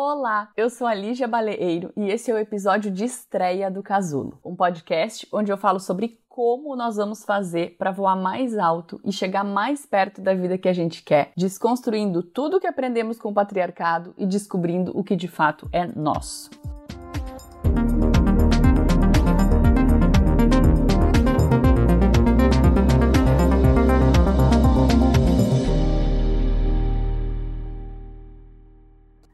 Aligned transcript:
Olá, 0.00 0.52
eu 0.56 0.70
sou 0.70 0.86
a 0.86 0.94
Lígia 0.94 1.26
Baleeiro 1.26 1.92
e 1.96 2.08
esse 2.08 2.30
é 2.30 2.34
o 2.34 2.38
episódio 2.38 2.88
de 2.88 3.04
estreia 3.04 3.68
do 3.68 3.82
Casulo, 3.82 4.38
um 4.44 4.54
podcast 4.54 5.26
onde 5.32 5.50
eu 5.50 5.56
falo 5.56 5.80
sobre 5.80 6.20
como 6.28 6.76
nós 6.76 6.94
vamos 6.94 7.24
fazer 7.24 7.74
para 7.76 7.90
voar 7.90 8.14
mais 8.14 8.56
alto 8.56 9.00
e 9.04 9.10
chegar 9.10 9.42
mais 9.42 9.84
perto 9.84 10.20
da 10.20 10.34
vida 10.34 10.56
que 10.56 10.68
a 10.68 10.72
gente 10.72 11.02
quer, 11.02 11.32
desconstruindo 11.36 12.22
tudo 12.22 12.60
que 12.60 12.66
aprendemos 12.68 13.18
com 13.18 13.30
o 13.30 13.34
patriarcado 13.34 14.14
e 14.16 14.24
descobrindo 14.24 14.96
o 14.96 15.02
que 15.02 15.16
de 15.16 15.26
fato 15.26 15.68
é 15.72 15.84
nosso. 15.84 16.48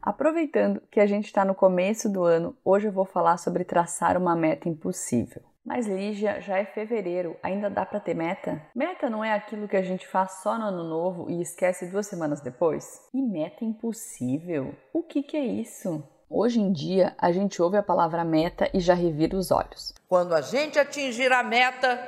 Aproveitando 0.05 0.83
que 0.91 0.99
a 0.99 1.07
gente 1.07 1.25
está 1.25 1.43
no 1.43 1.55
começo 1.55 2.07
do 2.07 2.23
ano, 2.23 2.55
hoje 2.63 2.87
eu 2.87 2.91
vou 2.91 3.05
falar 3.05 3.37
sobre 3.37 3.63
traçar 3.63 4.15
uma 4.15 4.35
meta 4.35 4.69
impossível. 4.69 5.41
Mas 5.65 5.87
Lígia, 5.87 6.39
já 6.39 6.59
é 6.59 6.65
fevereiro, 6.65 7.35
ainda 7.41 7.71
dá 7.71 7.83
para 7.83 7.99
ter 7.99 8.13
meta? 8.13 8.61
Meta 8.75 9.09
não 9.09 9.23
é 9.23 9.33
aquilo 9.33 9.67
que 9.67 9.75
a 9.75 9.81
gente 9.81 10.07
faz 10.07 10.43
só 10.43 10.59
no 10.59 10.65
ano 10.65 10.83
novo 10.83 11.27
e 11.31 11.41
esquece 11.41 11.87
duas 11.87 12.05
semanas 12.05 12.39
depois? 12.39 13.01
E 13.11 13.19
meta 13.19 13.65
impossível? 13.65 14.75
O 14.93 15.01
que, 15.01 15.23
que 15.23 15.35
é 15.35 15.43
isso? 15.43 16.03
Hoje 16.29 16.61
em 16.61 16.71
dia, 16.71 17.15
a 17.17 17.31
gente 17.31 17.59
ouve 17.59 17.77
a 17.77 17.83
palavra 17.83 18.23
meta 18.23 18.69
e 18.75 18.79
já 18.79 18.93
revira 18.93 19.35
os 19.35 19.49
olhos. 19.49 19.91
Quando 20.07 20.35
a 20.35 20.41
gente 20.41 20.77
atingir 20.77 21.31
a 21.31 21.41
meta, 21.41 21.99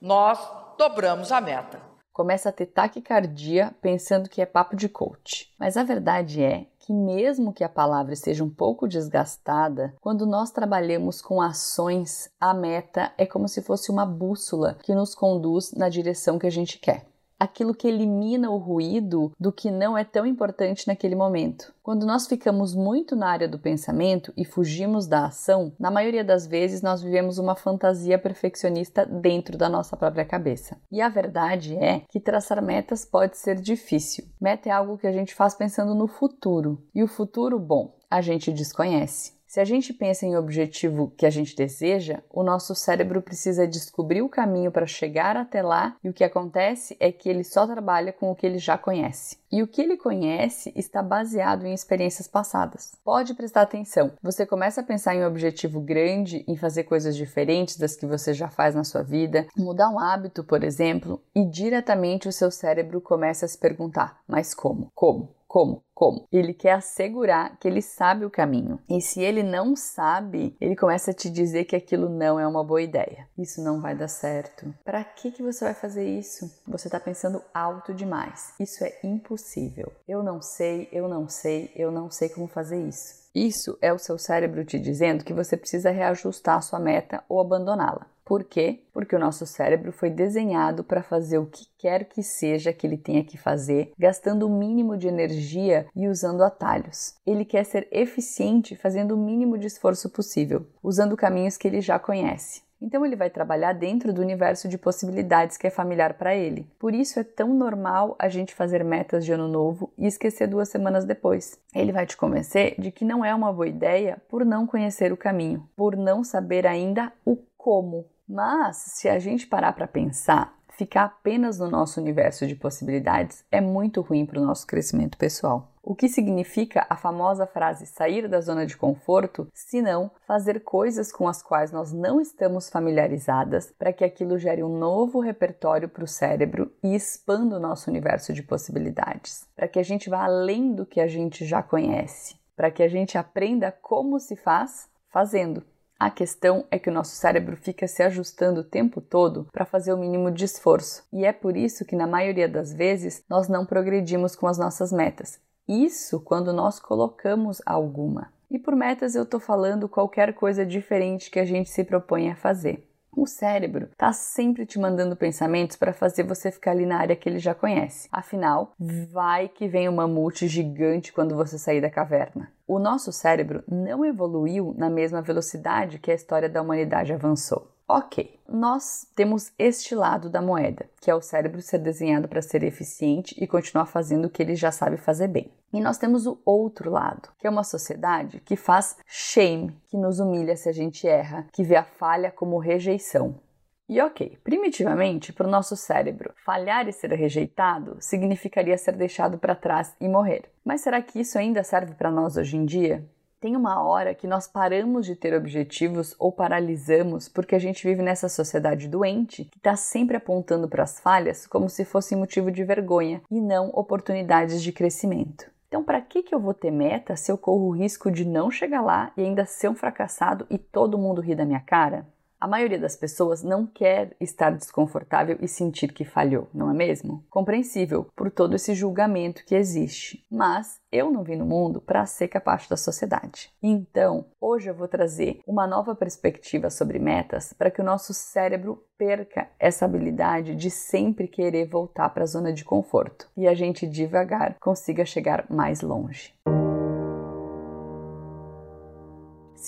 nós 0.00 0.40
dobramos 0.76 1.30
a 1.30 1.40
meta. 1.40 1.80
Começa 2.12 2.48
a 2.48 2.52
ter 2.52 2.66
taquicardia 2.66 3.72
pensando 3.80 4.28
que 4.28 4.42
é 4.42 4.46
papo 4.46 4.74
de 4.74 4.88
coach. 4.88 5.54
Mas 5.56 5.76
a 5.76 5.84
verdade 5.84 6.42
é 6.42 6.66
que, 6.88 6.92
mesmo 6.94 7.52
que 7.52 7.62
a 7.62 7.68
palavra 7.68 8.14
esteja 8.14 8.42
um 8.42 8.48
pouco 8.48 8.88
desgastada, 8.88 9.94
quando 10.00 10.24
nós 10.24 10.50
trabalhamos 10.50 11.20
com 11.20 11.38
ações, 11.38 12.30
a 12.40 12.54
meta 12.54 13.12
é 13.18 13.26
como 13.26 13.46
se 13.46 13.60
fosse 13.60 13.90
uma 13.90 14.06
bússola 14.06 14.78
que 14.82 14.94
nos 14.94 15.14
conduz 15.14 15.74
na 15.74 15.90
direção 15.90 16.38
que 16.38 16.46
a 16.46 16.50
gente 16.50 16.78
quer 16.78 17.07
aquilo 17.38 17.74
que 17.74 17.86
elimina 17.86 18.50
o 18.50 18.56
ruído 18.56 19.32
do 19.38 19.52
que 19.52 19.70
não 19.70 19.96
é 19.96 20.04
tão 20.04 20.26
importante 20.26 20.86
naquele 20.86 21.14
momento. 21.14 21.72
Quando 21.82 22.04
nós 22.04 22.26
ficamos 22.26 22.74
muito 22.74 23.16
na 23.16 23.28
área 23.28 23.48
do 23.48 23.58
pensamento 23.58 24.32
e 24.36 24.44
fugimos 24.44 25.06
da 25.06 25.26
ação, 25.26 25.72
na 25.78 25.90
maioria 25.90 26.24
das 26.24 26.46
vezes 26.46 26.82
nós 26.82 27.00
vivemos 27.00 27.38
uma 27.38 27.54
fantasia 27.54 28.18
perfeccionista 28.18 29.06
dentro 29.06 29.56
da 29.56 29.68
nossa 29.68 29.96
própria 29.96 30.24
cabeça. 30.24 30.76
E 30.90 31.00
a 31.00 31.08
verdade 31.08 31.76
é 31.76 32.02
que 32.08 32.20
traçar 32.20 32.62
metas 32.62 33.04
pode 33.04 33.38
ser 33.38 33.60
difícil. 33.60 34.24
Meta 34.40 34.68
é 34.68 34.72
algo 34.72 34.98
que 34.98 35.06
a 35.06 35.12
gente 35.12 35.34
faz 35.34 35.54
pensando 35.54 35.94
no 35.94 36.08
futuro. 36.08 36.82
E 36.94 37.02
o 37.02 37.08
futuro, 37.08 37.58
bom, 37.58 37.96
a 38.10 38.20
gente 38.20 38.52
desconhece. 38.52 39.37
Se 39.58 39.62
a 39.62 39.64
gente 39.64 39.92
pensa 39.92 40.24
em 40.24 40.36
objetivo 40.36 41.12
que 41.16 41.26
a 41.26 41.30
gente 41.30 41.56
deseja, 41.56 42.20
o 42.30 42.44
nosso 42.44 42.76
cérebro 42.76 43.20
precisa 43.20 43.66
descobrir 43.66 44.22
o 44.22 44.28
caminho 44.28 44.70
para 44.70 44.86
chegar 44.86 45.36
até 45.36 45.60
lá 45.62 45.96
e 46.00 46.08
o 46.08 46.12
que 46.12 46.22
acontece 46.22 46.96
é 47.00 47.10
que 47.10 47.28
ele 47.28 47.42
só 47.42 47.66
trabalha 47.66 48.12
com 48.12 48.30
o 48.30 48.36
que 48.36 48.46
ele 48.46 48.58
já 48.58 48.78
conhece. 48.78 49.36
E 49.50 49.60
o 49.60 49.66
que 49.66 49.82
ele 49.82 49.96
conhece 49.96 50.72
está 50.76 51.02
baseado 51.02 51.66
em 51.66 51.74
experiências 51.74 52.28
passadas. 52.28 52.92
Pode 53.02 53.34
prestar 53.34 53.62
atenção. 53.62 54.12
Você 54.22 54.46
começa 54.46 54.80
a 54.80 54.84
pensar 54.84 55.16
em 55.16 55.24
um 55.24 55.26
objetivo 55.26 55.80
grande, 55.80 56.44
em 56.46 56.56
fazer 56.56 56.84
coisas 56.84 57.16
diferentes 57.16 57.76
das 57.76 57.96
que 57.96 58.06
você 58.06 58.32
já 58.32 58.48
faz 58.48 58.76
na 58.76 58.84
sua 58.84 59.02
vida, 59.02 59.48
mudar 59.56 59.90
um 59.90 59.98
hábito, 59.98 60.44
por 60.44 60.62
exemplo, 60.62 61.20
e 61.34 61.44
diretamente 61.44 62.28
o 62.28 62.32
seu 62.32 62.52
cérebro 62.52 63.00
começa 63.00 63.44
a 63.44 63.48
se 63.48 63.58
perguntar: 63.58 64.20
mas 64.28 64.54
como? 64.54 64.92
Como? 64.94 65.36
Como? 65.48 65.82
Como? 65.94 66.28
Ele 66.30 66.52
quer 66.52 66.72
assegurar 66.72 67.58
que 67.58 67.66
ele 67.66 67.80
sabe 67.80 68.24
o 68.26 68.30
caminho. 68.30 68.78
E 68.88 69.00
se 69.00 69.22
ele 69.22 69.42
não 69.42 69.74
sabe, 69.74 70.54
ele 70.60 70.76
começa 70.76 71.10
a 71.10 71.14
te 71.14 71.30
dizer 71.30 71.64
que 71.64 71.74
aquilo 71.74 72.10
não 72.10 72.38
é 72.38 72.46
uma 72.46 72.62
boa 72.62 72.82
ideia. 72.82 73.26
Isso 73.36 73.64
não 73.64 73.80
vai 73.80 73.96
dar 73.96 74.08
certo. 74.08 74.72
Para 74.84 75.02
que 75.02 75.32
que 75.32 75.42
você 75.42 75.64
vai 75.64 75.74
fazer 75.74 76.06
isso? 76.06 76.46
Você 76.68 76.88
está 76.88 77.00
pensando 77.00 77.42
alto 77.52 77.94
demais. 77.94 78.52
Isso 78.60 78.84
é 78.84 78.98
impossível. 79.02 79.90
Eu 80.06 80.22
não 80.22 80.42
sei, 80.42 80.86
eu 80.92 81.08
não 81.08 81.26
sei, 81.26 81.72
eu 81.74 81.90
não 81.90 82.10
sei 82.10 82.28
como 82.28 82.46
fazer 82.46 82.86
isso. 82.86 83.26
Isso 83.34 83.78
é 83.80 83.92
o 83.92 83.98
seu 83.98 84.18
cérebro 84.18 84.64
te 84.64 84.78
dizendo 84.78 85.24
que 85.24 85.32
você 85.32 85.56
precisa 85.56 85.90
reajustar 85.90 86.56
a 86.56 86.60
sua 86.60 86.78
meta 86.78 87.22
ou 87.28 87.40
abandoná-la. 87.40 88.06
Por 88.28 88.44
quê? 88.44 88.82
Porque 88.92 89.16
o 89.16 89.18
nosso 89.18 89.46
cérebro 89.46 89.90
foi 89.90 90.10
desenhado 90.10 90.84
para 90.84 91.02
fazer 91.02 91.38
o 91.38 91.46
que 91.46 91.64
quer 91.78 92.04
que 92.04 92.22
seja 92.22 92.74
que 92.74 92.86
ele 92.86 92.98
tenha 92.98 93.24
que 93.24 93.38
fazer, 93.38 93.90
gastando 93.98 94.46
o 94.46 94.54
mínimo 94.54 94.98
de 94.98 95.08
energia 95.08 95.86
e 95.96 96.06
usando 96.06 96.44
atalhos. 96.44 97.14
Ele 97.26 97.42
quer 97.42 97.64
ser 97.64 97.88
eficiente 97.90 98.76
fazendo 98.76 99.12
o 99.12 99.16
mínimo 99.16 99.56
de 99.56 99.66
esforço 99.66 100.10
possível, 100.10 100.66
usando 100.82 101.16
caminhos 101.16 101.56
que 101.56 101.66
ele 101.66 101.80
já 101.80 101.98
conhece. 101.98 102.60
Então 102.82 103.04
ele 103.04 103.16
vai 103.16 103.30
trabalhar 103.30 103.72
dentro 103.72 104.12
do 104.12 104.20
universo 104.20 104.68
de 104.68 104.76
possibilidades 104.76 105.56
que 105.56 105.66
é 105.66 105.70
familiar 105.70 106.12
para 106.18 106.36
ele. 106.36 106.70
Por 106.78 106.94
isso 106.94 107.18
é 107.18 107.24
tão 107.24 107.54
normal 107.54 108.14
a 108.18 108.28
gente 108.28 108.54
fazer 108.54 108.84
metas 108.84 109.24
de 109.24 109.32
ano 109.32 109.48
novo 109.48 109.90
e 109.96 110.06
esquecer 110.06 110.46
duas 110.46 110.68
semanas 110.68 111.06
depois. 111.06 111.58
Ele 111.74 111.92
vai 111.92 112.04
te 112.04 112.14
convencer 112.14 112.74
de 112.78 112.92
que 112.92 113.06
não 113.06 113.24
é 113.24 113.34
uma 113.34 113.50
boa 113.50 113.66
ideia 113.66 114.20
por 114.28 114.44
não 114.44 114.66
conhecer 114.66 115.14
o 115.14 115.16
caminho, 115.16 115.66
por 115.74 115.96
não 115.96 116.22
saber 116.22 116.66
ainda 116.66 117.10
o 117.24 117.38
como. 117.56 118.06
Mas, 118.28 118.76
se 118.76 119.08
a 119.08 119.18
gente 119.18 119.46
parar 119.46 119.72
para 119.72 119.88
pensar, 119.88 120.54
ficar 120.78 121.04
apenas 121.04 121.58
no 121.58 121.68
nosso 121.68 122.00
universo 122.00 122.46
de 122.46 122.54
possibilidades 122.54 123.42
é 123.50 123.60
muito 123.60 124.02
ruim 124.02 124.26
para 124.26 124.38
o 124.38 124.44
nosso 124.44 124.66
crescimento 124.66 125.16
pessoal. 125.16 125.72
O 125.82 125.94
que 125.94 126.06
significa 126.06 126.86
a 126.90 126.96
famosa 126.96 127.46
frase 127.46 127.86
sair 127.86 128.28
da 128.28 128.42
zona 128.42 128.66
de 128.66 128.76
conforto, 128.76 129.48
se 129.54 129.80
não 129.80 130.10
fazer 130.26 130.60
coisas 130.60 131.10
com 131.10 131.26
as 131.26 131.42
quais 131.42 131.72
nós 131.72 131.90
não 131.92 132.20
estamos 132.20 132.68
familiarizadas 132.68 133.72
para 133.78 133.94
que 133.94 134.04
aquilo 134.04 134.38
gere 134.38 134.62
um 134.62 134.78
novo 134.78 135.18
repertório 135.18 135.88
para 135.88 136.04
o 136.04 136.08
cérebro 136.08 136.70
e 136.84 136.94
expanda 136.94 137.56
o 137.56 137.60
nosso 137.60 137.88
universo 137.88 138.34
de 138.34 138.42
possibilidades, 138.42 139.48
para 139.56 139.66
que 139.66 139.78
a 139.78 139.82
gente 139.82 140.10
vá 140.10 140.26
além 140.26 140.74
do 140.74 140.84
que 140.84 141.00
a 141.00 141.08
gente 141.08 141.46
já 141.46 141.62
conhece, 141.62 142.36
para 142.54 142.70
que 142.70 142.82
a 142.82 142.88
gente 142.88 143.16
aprenda 143.16 143.72
como 143.72 144.20
se 144.20 144.36
faz 144.36 144.90
fazendo. 145.08 145.64
A 146.00 146.10
questão 146.10 146.64
é 146.70 146.78
que 146.78 146.88
o 146.88 146.92
nosso 146.92 147.16
cérebro 147.16 147.56
fica 147.56 147.88
se 147.88 148.04
ajustando 148.04 148.60
o 148.60 148.64
tempo 148.64 149.00
todo 149.00 149.48
para 149.50 149.64
fazer 149.64 149.92
o 149.92 149.96
mínimo 149.96 150.30
de 150.30 150.44
esforço, 150.44 151.04
e 151.12 151.24
é 151.24 151.32
por 151.32 151.56
isso 151.56 151.84
que 151.84 151.96
na 151.96 152.06
maioria 152.06 152.48
das 152.48 152.72
vezes 152.72 153.24
nós 153.28 153.48
não 153.48 153.66
progredimos 153.66 154.36
com 154.36 154.46
as 154.46 154.58
nossas 154.58 154.92
metas. 154.92 155.40
Isso 155.66 156.20
quando 156.20 156.52
nós 156.52 156.78
colocamos 156.78 157.60
alguma. 157.66 158.32
E 158.48 158.60
por 158.60 158.76
metas 158.76 159.16
eu 159.16 159.24
estou 159.24 159.40
falando 159.40 159.88
qualquer 159.88 160.34
coisa 160.34 160.64
diferente 160.64 161.30
que 161.30 161.40
a 161.40 161.44
gente 161.44 161.68
se 161.68 161.82
propõe 161.82 162.30
a 162.30 162.36
fazer. 162.36 162.87
O 163.20 163.26
cérebro 163.26 163.88
está 163.90 164.12
sempre 164.12 164.64
te 164.64 164.78
mandando 164.78 165.16
pensamentos 165.16 165.76
para 165.76 165.92
fazer 165.92 166.22
você 166.22 166.52
ficar 166.52 166.70
ali 166.70 166.86
na 166.86 166.98
área 166.98 167.16
que 167.16 167.28
ele 167.28 167.40
já 167.40 167.52
conhece. 167.52 168.08
Afinal, 168.12 168.74
vai 169.10 169.48
que 169.48 169.66
vem 169.66 169.88
um 169.88 169.96
mamute 169.96 170.46
gigante 170.46 171.12
quando 171.12 171.34
você 171.34 171.58
sair 171.58 171.80
da 171.80 171.90
caverna. 171.90 172.48
O 172.64 172.78
nosso 172.78 173.10
cérebro 173.10 173.64
não 173.66 174.04
evoluiu 174.04 174.72
na 174.78 174.88
mesma 174.88 175.20
velocidade 175.20 175.98
que 175.98 176.12
a 176.12 176.14
história 176.14 176.48
da 176.48 176.62
humanidade 176.62 177.12
avançou. 177.12 177.68
Ok, 177.90 178.38
nós 178.46 179.06
temos 179.16 179.50
este 179.58 179.94
lado 179.94 180.28
da 180.28 180.42
moeda, 180.42 180.90
que 181.00 181.10
é 181.10 181.14
o 181.14 181.22
cérebro 181.22 181.62
ser 181.62 181.78
desenhado 181.78 182.28
para 182.28 182.42
ser 182.42 182.62
eficiente 182.62 183.34
e 183.42 183.46
continuar 183.46 183.86
fazendo 183.86 184.26
o 184.26 184.30
que 184.30 184.42
ele 184.42 184.54
já 184.54 184.70
sabe 184.70 184.98
fazer 184.98 185.28
bem. 185.28 185.50
E 185.72 185.80
nós 185.80 185.96
temos 185.96 186.26
o 186.26 186.38
outro 186.44 186.90
lado, 186.90 187.30
que 187.38 187.46
é 187.46 187.50
uma 187.50 187.64
sociedade 187.64 188.40
que 188.40 188.56
faz 188.56 188.98
shame, 189.06 189.74
que 189.86 189.96
nos 189.96 190.20
humilha 190.20 190.54
se 190.54 190.68
a 190.68 190.72
gente 190.72 191.08
erra, 191.08 191.46
que 191.50 191.64
vê 191.64 191.76
a 191.76 191.82
falha 191.82 192.30
como 192.30 192.58
rejeição. 192.58 193.40
E 193.88 194.02
ok, 194.02 194.38
primitivamente, 194.44 195.32
para 195.32 195.46
o 195.46 195.50
nosso 195.50 195.74
cérebro, 195.74 196.34
falhar 196.44 196.86
e 196.88 196.92
ser 196.92 197.10
rejeitado 197.14 197.96
significaria 198.00 198.76
ser 198.76 198.92
deixado 198.92 199.38
para 199.38 199.56
trás 199.56 199.96
e 199.98 200.06
morrer. 200.06 200.42
Mas 200.62 200.82
será 200.82 201.00
que 201.00 201.20
isso 201.20 201.38
ainda 201.38 201.64
serve 201.64 201.94
para 201.94 202.10
nós 202.10 202.36
hoje 202.36 202.54
em 202.54 202.66
dia? 202.66 203.02
Tem 203.40 203.54
uma 203.54 203.80
hora 203.80 204.16
que 204.16 204.26
nós 204.26 204.48
paramos 204.48 205.06
de 205.06 205.14
ter 205.14 205.32
objetivos 205.32 206.12
ou 206.18 206.32
paralisamos 206.32 207.28
porque 207.28 207.54
a 207.54 207.58
gente 207.58 207.86
vive 207.86 208.02
nessa 208.02 208.28
sociedade 208.28 208.88
doente 208.88 209.44
que 209.44 209.58
está 209.58 209.76
sempre 209.76 210.16
apontando 210.16 210.68
para 210.68 210.82
as 210.82 210.98
falhas 210.98 211.46
como 211.46 211.68
se 211.68 211.84
fosse 211.84 212.16
motivo 212.16 212.50
de 212.50 212.64
vergonha 212.64 213.22
e 213.30 213.40
não 213.40 213.68
oportunidades 213.68 214.60
de 214.60 214.72
crescimento. 214.72 215.48
Então, 215.68 215.84
para 215.84 216.00
que, 216.00 216.24
que 216.24 216.34
eu 216.34 216.40
vou 216.40 216.52
ter 216.52 216.72
meta 216.72 217.14
se 217.14 217.30
eu 217.30 217.38
corro 217.38 217.68
o 217.68 217.76
risco 217.76 218.10
de 218.10 218.24
não 218.24 218.50
chegar 218.50 218.80
lá 218.80 219.12
e 219.16 219.22
ainda 219.22 219.46
ser 219.46 219.68
um 219.68 219.74
fracassado 219.74 220.44
e 220.50 220.58
todo 220.58 220.98
mundo 220.98 221.20
rir 221.20 221.36
da 221.36 221.44
minha 221.44 221.60
cara? 221.60 222.08
A 222.40 222.46
maioria 222.46 222.78
das 222.78 222.94
pessoas 222.94 223.42
não 223.42 223.66
quer 223.66 224.14
estar 224.20 224.50
desconfortável 224.50 225.36
e 225.40 225.48
sentir 225.48 225.92
que 225.92 226.04
falhou, 226.04 226.48
não 226.54 226.70
é 226.70 226.74
mesmo? 226.74 227.24
Compreensível 227.28 228.06
por 228.14 228.30
todo 228.30 228.54
esse 228.54 228.74
julgamento 228.74 229.44
que 229.44 229.56
existe. 229.56 230.24
Mas 230.30 230.80
eu 230.92 231.10
não 231.10 231.24
vim 231.24 231.34
no 231.34 231.44
mundo 231.44 231.80
para 231.80 232.06
ser 232.06 232.28
capaz 232.28 232.68
da 232.68 232.76
sociedade. 232.76 233.50
Então, 233.60 234.26
hoje 234.40 234.70
eu 234.70 234.74
vou 234.74 234.86
trazer 234.86 235.40
uma 235.48 235.66
nova 235.66 235.96
perspectiva 235.96 236.70
sobre 236.70 237.00
metas 237.00 237.52
para 237.52 237.72
que 237.72 237.80
o 237.80 237.84
nosso 237.84 238.14
cérebro 238.14 238.84
perca 238.96 239.48
essa 239.58 239.84
habilidade 239.84 240.54
de 240.54 240.70
sempre 240.70 241.26
querer 241.26 241.68
voltar 241.68 242.08
para 242.10 242.22
a 242.22 242.26
zona 242.26 242.52
de 242.52 242.64
conforto 242.64 243.28
e 243.36 243.48
a 243.48 243.54
gente 243.54 243.84
devagar 243.84 244.56
consiga 244.60 245.04
chegar 245.04 245.44
mais 245.50 245.80
longe. 245.80 246.32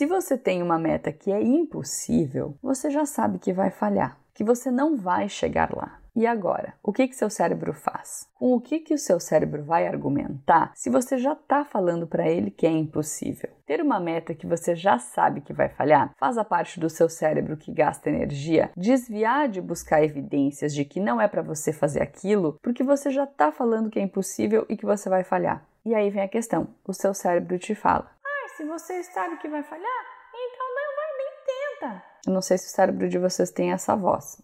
Se 0.00 0.06
você 0.06 0.38
tem 0.38 0.62
uma 0.62 0.78
meta 0.78 1.12
que 1.12 1.30
é 1.30 1.42
impossível, 1.42 2.54
você 2.62 2.88
já 2.88 3.04
sabe 3.04 3.38
que 3.38 3.52
vai 3.52 3.70
falhar, 3.70 4.16
que 4.32 4.42
você 4.42 4.70
não 4.70 4.96
vai 4.96 5.28
chegar 5.28 5.76
lá. 5.76 6.00
E 6.16 6.26
agora, 6.26 6.72
o 6.82 6.90
que 6.90 7.06
que 7.06 7.14
seu 7.14 7.28
cérebro 7.28 7.74
faz? 7.74 8.26
Com 8.34 8.54
o 8.54 8.60
que 8.62 8.78
que 8.78 8.94
o 8.94 8.98
seu 8.98 9.20
cérebro 9.20 9.62
vai 9.62 9.86
argumentar 9.86 10.72
se 10.74 10.88
você 10.88 11.18
já 11.18 11.34
está 11.34 11.66
falando 11.66 12.06
para 12.06 12.26
ele 12.26 12.50
que 12.50 12.66
é 12.66 12.70
impossível? 12.70 13.50
Ter 13.66 13.82
uma 13.82 14.00
meta 14.00 14.34
que 14.34 14.46
você 14.46 14.74
já 14.74 14.98
sabe 14.98 15.42
que 15.42 15.52
vai 15.52 15.68
falhar 15.68 16.14
faz 16.18 16.38
a 16.38 16.44
parte 16.44 16.80
do 16.80 16.88
seu 16.88 17.10
cérebro 17.10 17.58
que 17.58 17.70
gasta 17.70 18.08
energia 18.08 18.70
desviar 18.74 19.50
de 19.50 19.60
buscar 19.60 20.02
evidências 20.02 20.72
de 20.72 20.82
que 20.82 20.98
não 20.98 21.20
é 21.20 21.28
para 21.28 21.42
você 21.42 21.74
fazer 21.74 22.00
aquilo, 22.00 22.58
porque 22.62 22.82
você 22.82 23.10
já 23.10 23.24
está 23.24 23.52
falando 23.52 23.90
que 23.90 23.98
é 23.98 24.02
impossível 24.02 24.64
e 24.66 24.78
que 24.78 24.86
você 24.86 25.10
vai 25.10 25.24
falhar. 25.24 25.62
E 25.84 25.94
aí 25.94 26.10
vem 26.10 26.22
a 26.22 26.28
questão: 26.28 26.68
o 26.86 26.92
seu 26.92 27.14
cérebro 27.14 27.58
te 27.58 27.74
fala: 27.74 28.10
"Ah, 28.19 28.19
se 28.60 28.66
você 28.66 29.02
sabe 29.02 29.38
que 29.38 29.48
vai 29.48 29.62
falhar, 29.62 30.04
então 30.34 30.66
não 30.74 30.96
vai 30.96 31.16
nem 31.16 31.32
tenta". 31.46 32.04
Eu 32.26 32.34
não 32.34 32.42
sei 32.42 32.58
se 32.58 32.66
o 32.66 32.70
cérebro 32.70 33.08
de 33.08 33.18
vocês 33.18 33.50
tem 33.50 33.72
essa 33.72 33.96
voz, 33.96 34.36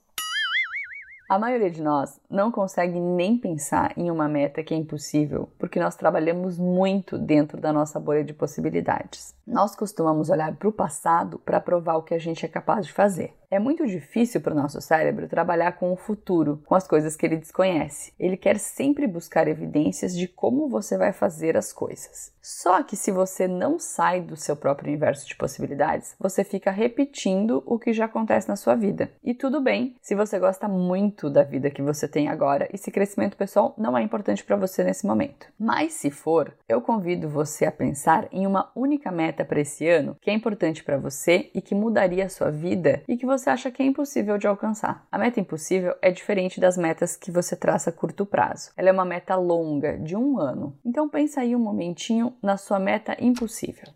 a 1.28 1.40
maioria 1.40 1.70
de 1.70 1.82
nós 1.82 2.20
não 2.30 2.52
consegue 2.52 3.00
nem 3.00 3.36
pensar 3.36 3.92
em 3.98 4.12
uma 4.12 4.28
meta 4.28 4.62
que 4.62 4.72
é 4.72 4.76
impossível, 4.76 5.50
porque 5.58 5.80
nós 5.80 5.96
trabalhamos 5.96 6.56
muito 6.56 7.18
dentro 7.18 7.60
da 7.60 7.72
nossa 7.72 7.98
bolha 7.98 8.22
de 8.22 8.32
possibilidades. 8.32 9.34
Nós 9.44 9.74
costumamos 9.74 10.30
olhar 10.30 10.54
para 10.54 10.68
o 10.68 10.72
passado 10.72 11.40
para 11.40 11.60
provar 11.60 11.96
o 11.96 12.02
que 12.02 12.14
a 12.14 12.18
gente 12.18 12.46
é 12.46 12.48
capaz 12.48 12.86
de 12.86 12.92
fazer. 12.92 13.34
É 13.50 13.58
muito 13.58 13.86
difícil 13.86 14.40
para 14.40 14.52
o 14.52 14.56
nosso 14.56 14.80
cérebro 14.80 15.28
trabalhar 15.28 15.72
com 15.72 15.92
o 15.92 15.96
futuro, 15.96 16.62
com 16.66 16.74
as 16.74 16.86
coisas 16.86 17.16
que 17.16 17.24
ele 17.24 17.36
desconhece. 17.36 18.12
Ele 18.18 18.36
quer 18.36 18.58
sempre 18.58 19.06
buscar 19.06 19.46
evidências 19.46 20.16
de 20.16 20.26
como 20.26 20.68
você 20.68 20.98
vai 20.98 21.12
fazer 21.12 21.56
as 21.56 21.72
coisas. 21.72 22.32
Só 22.42 22.82
que 22.82 22.96
se 22.96 23.10
você 23.10 23.48
não 23.48 23.78
sai 23.78 24.20
do 24.20 24.36
seu 24.36 24.56
próprio 24.56 24.88
universo 24.88 25.26
de 25.26 25.34
possibilidades, 25.34 26.14
você 26.18 26.44
fica 26.44 26.70
repetindo 26.70 27.62
o 27.66 27.78
que 27.78 27.92
já 27.92 28.04
acontece 28.04 28.48
na 28.48 28.56
sua 28.56 28.74
vida. 28.74 29.10
E 29.22 29.34
tudo 29.34 29.60
bem 29.60 29.96
se 30.00 30.14
você 30.14 30.38
gosta 30.38 30.68
muito 30.68 31.28
da 31.28 31.42
vida 31.42 31.70
que 31.70 31.82
você 31.82 32.06
tem 32.06 32.28
agora 32.28 32.68
e 32.72 32.78
se 32.78 32.90
crescimento 32.90 33.36
pessoal 33.36 33.74
não 33.76 33.98
é 33.98 34.02
importante 34.02 34.44
para 34.44 34.56
você 34.56 34.84
nesse 34.84 35.06
momento. 35.06 35.48
Mas 35.58 35.94
se 35.94 36.10
for, 36.10 36.54
eu 36.68 36.80
convido 36.80 37.28
você 37.28 37.64
a 37.66 37.72
pensar 37.72 38.28
em 38.30 38.46
uma 38.46 38.70
única 38.76 39.10
meta 39.10 39.44
para 39.44 39.60
esse 39.60 39.88
ano 39.88 40.16
que 40.20 40.30
é 40.30 40.34
importante 40.34 40.84
para 40.84 40.98
você 40.98 41.50
e 41.52 41.60
que 41.60 41.74
mudaria 41.74 42.26
a 42.26 42.28
sua 42.28 42.50
vida 42.50 43.02
e 43.08 43.16
que 43.16 43.26
você 43.26 43.35
você 43.36 43.50
acha 43.50 43.70
que 43.70 43.82
é 43.82 43.86
impossível 43.86 44.38
de 44.38 44.46
alcançar. 44.46 45.06
A 45.12 45.18
meta 45.18 45.38
impossível 45.38 45.94
é 46.00 46.10
diferente 46.10 46.58
das 46.58 46.78
metas 46.78 47.16
que 47.16 47.30
você 47.30 47.54
traça 47.54 47.90
a 47.90 47.92
curto 47.92 48.24
prazo. 48.24 48.72
Ela 48.76 48.88
é 48.88 48.92
uma 48.92 49.04
meta 49.04 49.36
longa, 49.36 49.98
de 49.98 50.16
um 50.16 50.38
ano. 50.38 50.78
Então 50.84 51.08
pensa 51.08 51.42
aí 51.42 51.54
um 51.54 51.58
momentinho 51.58 52.34
na 52.42 52.56
sua 52.56 52.78
meta 52.78 53.14
impossível. 53.20 53.88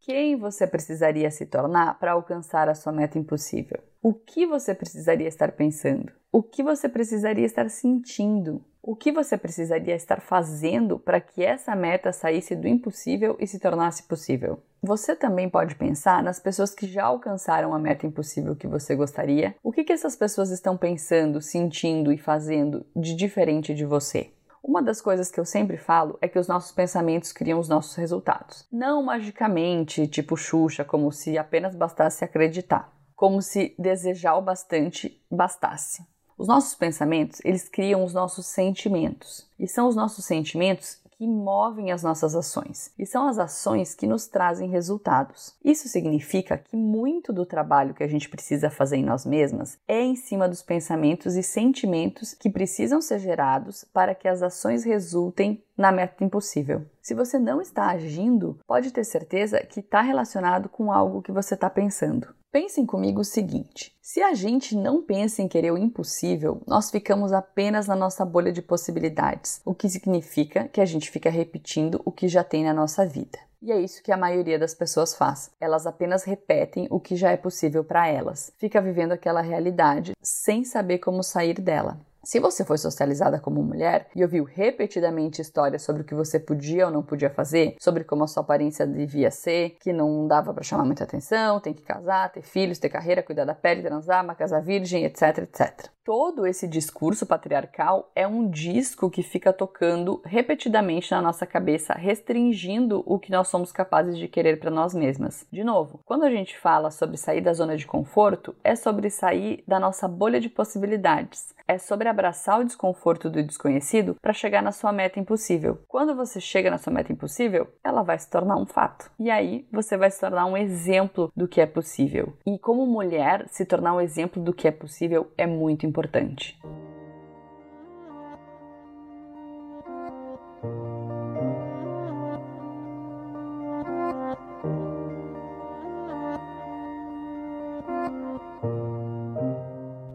Quem 0.00 0.34
você 0.34 0.66
precisaria 0.66 1.30
se 1.30 1.44
tornar 1.44 1.98
para 1.98 2.12
alcançar 2.12 2.68
a 2.68 2.74
sua 2.74 2.92
meta 2.92 3.18
impossível? 3.18 3.78
O 4.02 4.14
que 4.14 4.46
você 4.46 4.74
precisaria 4.74 5.28
estar 5.28 5.52
pensando? 5.52 6.10
O 6.32 6.42
que 6.42 6.62
você 6.62 6.88
precisaria 6.88 7.44
estar 7.44 7.68
sentindo? 7.68 8.64
O 8.90 8.96
que 8.96 9.12
você 9.12 9.38
precisaria 9.38 9.94
estar 9.94 10.20
fazendo 10.20 10.98
para 10.98 11.20
que 11.20 11.44
essa 11.44 11.76
meta 11.76 12.12
saísse 12.12 12.56
do 12.56 12.66
impossível 12.66 13.36
e 13.38 13.46
se 13.46 13.60
tornasse 13.60 14.02
possível? 14.02 14.64
Você 14.82 15.14
também 15.14 15.48
pode 15.48 15.76
pensar 15.76 16.24
nas 16.24 16.40
pessoas 16.40 16.74
que 16.74 16.88
já 16.88 17.04
alcançaram 17.04 17.72
a 17.72 17.78
meta 17.78 18.04
impossível 18.04 18.56
que 18.56 18.66
você 18.66 18.96
gostaria. 18.96 19.54
O 19.62 19.70
que, 19.70 19.84
que 19.84 19.92
essas 19.92 20.16
pessoas 20.16 20.50
estão 20.50 20.76
pensando, 20.76 21.40
sentindo 21.40 22.12
e 22.12 22.18
fazendo 22.18 22.84
de 22.96 23.14
diferente 23.14 23.72
de 23.72 23.84
você? 23.84 24.32
Uma 24.60 24.82
das 24.82 25.00
coisas 25.00 25.30
que 25.30 25.38
eu 25.38 25.44
sempre 25.44 25.76
falo 25.76 26.18
é 26.20 26.26
que 26.26 26.40
os 26.40 26.48
nossos 26.48 26.72
pensamentos 26.72 27.30
criam 27.30 27.60
os 27.60 27.68
nossos 27.68 27.94
resultados. 27.94 28.66
Não 28.72 29.04
magicamente, 29.04 30.08
tipo 30.08 30.36
Xuxa, 30.36 30.84
como 30.84 31.12
se 31.12 31.38
apenas 31.38 31.76
bastasse 31.76 32.24
acreditar, 32.24 32.92
como 33.14 33.40
se 33.40 33.72
desejar 33.78 34.34
o 34.34 34.42
bastante 34.42 35.24
bastasse. 35.30 36.09
Os 36.40 36.48
nossos 36.48 36.74
pensamentos, 36.74 37.38
eles 37.44 37.68
criam 37.68 38.02
os 38.02 38.14
nossos 38.14 38.46
sentimentos. 38.46 39.46
E 39.58 39.68
são 39.68 39.86
os 39.86 39.94
nossos 39.94 40.24
sentimentos 40.24 40.98
que 41.10 41.26
movem 41.26 41.92
as 41.92 42.02
nossas 42.02 42.34
ações 42.34 42.90
e 42.98 43.04
são 43.04 43.28
as 43.28 43.38
ações 43.38 43.94
que 43.94 44.06
nos 44.06 44.26
trazem 44.26 44.70
resultados. 44.70 45.54
Isso 45.62 45.86
significa 45.86 46.56
que 46.56 46.74
muito 46.74 47.30
do 47.30 47.44
trabalho 47.44 47.92
que 47.92 48.02
a 48.02 48.08
gente 48.08 48.26
precisa 48.26 48.70
fazer 48.70 48.96
em 48.96 49.04
nós 49.04 49.26
mesmas 49.26 49.76
é 49.86 50.00
em 50.00 50.16
cima 50.16 50.48
dos 50.48 50.62
pensamentos 50.62 51.36
e 51.36 51.42
sentimentos 51.42 52.32
que 52.32 52.48
precisam 52.48 53.02
ser 53.02 53.18
gerados 53.18 53.84
para 53.92 54.14
que 54.14 54.26
as 54.26 54.42
ações 54.42 54.82
resultem 54.82 55.62
na 55.76 55.92
meta 55.92 56.24
impossível. 56.24 56.86
Se 57.02 57.12
você 57.12 57.38
não 57.38 57.60
está 57.60 57.88
agindo, 57.88 58.58
pode 58.66 58.90
ter 58.92 59.04
certeza 59.04 59.60
que 59.60 59.80
está 59.80 60.00
relacionado 60.00 60.70
com 60.70 60.90
algo 60.90 61.20
que 61.20 61.32
você 61.32 61.52
está 61.52 61.68
pensando. 61.68 62.28
Pensem 62.52 62.84
comigo 62.84 63.20
o 63.20 63.24
seguinte: 63.24 63.96
se 64.02 64.20
a 64.20 64.34
gente 64.34 64.76
não 64.76 65.00
pensa 65.00 65.40
em 65.40 65.46
querer 65.46 65.70
o 65.70 65.78
impossível, 65.78 66.60
nós 66.66 66.90
ficamos 66.90 67.32
apenas 67.32 67.86
na 67.86 67.94
nossa 67.94 68.24
bolha 68.24 68.52
de 68.52 68.60
possibilidades, 68.60 69.60
o 69.64 69.72
que 69.72 69.88
significa 69.88 70.66
que 70.66 70.80
a 70.80 70.84
gente 70.84 71.10
fica 71.10 71.30
repetindo 71.30 72.02
o 72.04 72.10
que 72.10 72.26
já 72.26 72.42
tem 72.42 72.64
na 72.64 72.74
nossa 72.74 73.06
vida. 73.06 73.38
E 73.62 73.70
é 73.70 73.80
isso 73.80 74.02
que 74.02 74.10
a 74.10 74.16
maioria 74.16 74.58
das 74.58 74.74
pessoas 74.74 75.14
faz. 75.14 75.52
Elas 75.60 75.86
apenas 75.86 76.24
repetem 76.24 76.88
o 76.90 76.98
que 76.98 77.14
já 77.14 77.30
é 77.30 77.36
possível 77.36 77.84
para 77.84 78.08
elas. 78.08 78.52
Fica 78.58 78.80
vivendo 78.80 79.12
aquela 79.12 79.42
realidade 79.42 80.12
sem 80.20 80.64
saber 80.64 80.98
como 80.98 81.22
sair 81.22 81.60
dela. 81.60 82.00
Se 82.22 82.38
você 82.38 82.64
foi 82.64 82.76
socializada 82.76 83.40
como 83.40 83.62
mulher 83.62 84.08
e 84.14 84.22
ouviu 84.22 84.44
repetidamente 84.44 85.40
histórias 85.40 85.82
sobre 85.82 86.02
o 86.02 86.04
que 86.04 86.14
você 86.14 86.38
podia 86.38 86.86
ou 86.86 86.92
não 86.92 87.02
podia 87.02 87.30
fazer, 87.30 87.76
sobre 87.80 88.04
como 88.04 88.24
a 88.24 88.26
sua 88.26 88.42
aparência 88.42 88.86
devia 88.86 89.30
ser, 89.30 89.76
que 89.80 89.90
não 89.92 90.26
dava 90.28 90.52
para 90.52 90.62
chamar 90.62 90.84
muita 90.84 91.04
atenção, 91.04 91.60
tem 91.60 91.72
que 91.72 91.82
casar, 91.82 92.30
ter 92.30 92.42
filhos, 92.42 92.78
ter 92.78 92.90
carreira, 92.90 93.22
cuidar 93.22 93.46
da 93.46 93.54
pele, 93.54 93.82
transar, 93.82 94.22
uma 94.22 94.34
casa 94.34 94.60
virgem, 94.60 95.04
etc, 95.04 95.38
etc. 95.38 95.88
Todo 96.10 96.44
esse 96.44 96.66
discurso 96.66 97.24
patriarcal 97.24 98.10
é 98.16 98.26
um 98.26 98.50
disco 98.50 99.08
que 99.08 99.22
fica 99.22 99.52
tocando 99.52 100.20
repetidamente 100.24 101.08
na 101.12 101.22
nossa 101.22 101.46
cabeça, 101.46 101.94
restringindo 101.94 103.04
o 103.06 103.16
que 103.16 103.30
nós 103.30 103.46
somos 103.46 103.70
capazes 103.70 104.18
de 104.18 104.26
querer 104.26 104.58
para 104.58 104.72
nós 104.72 104.92
mesmas. 104.92 105.46
De 105.52 105.62
novo, 105.62 106.00
quando 106.04 106.24
a 106.24 106.30
gente 106.30 106.58
fala 106.58 106.90
sobre 106.90 107.16
sair 107.16 107.40
da 107.40 107.52
zona 107.52 107.76
de 107.76 107.86
conforto, 107.86 108.56
é 108.64 108.74
sobre 108.74 109.08
sair 109.08 109.62
da 109.68 109.78
nossa 109.78 110.08
bolha 110.08 110.40
de 110.40 110.48
possibilidades 110.48 111.54
é 111.70 111.78
sobre 111.78 112.08
abraçar 112.08 112.58
o 112.58 112.64
desconforto 112.64 113.30
do 113.30 113.44
desconhecido 113.44 114.16
para 114.20 114.32
chegar 114.32 114.60
na 114.60 114.72
sua 114.72 114.90
meta 114.90 115.20
impossível. 115.20 115.78
Quando 115.86 116.16
você 116.16 116.40
chega 116.40 116.68
na 116.68 116.78
sua 116.78 116.92
meta 116.92 117.12
impossível, 117.12 117.68
ela 117.84 118.02
vai 118.02 118.18
se 118.18 118.28
tornar 118.28 118.56
um 118.56 118.66
fato. 118.66 119.08
E 119.16 119.30
aí 119.30 119.64
você 119.70 119.96
vai 119.96 120.10
se 120.10 120.18
tornar 120.18 120.46
um 120.46 120.56
exemplo 120.56 121.30
do 121.36 121.46
que 121.46 121.60
é 121.60 121.66
possível. 121.66 122.36
E 122.44 122.58
como 122.58 122.84
mulher, 122.86 123.46
se 123.50 123.64
tornar 123.64 123.94
um 123.94 124.00
exemplo 124.00 124.42
do 124.42 124.52
que 124.52 124.66
é 124.66 124.72
possível 124.72 125.30
é 125.38 125.46
muito 125.46 125.86
importante 125.86 125.99
importante. 126.00 126.56